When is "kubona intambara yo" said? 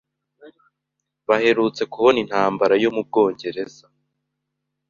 1.93-2.89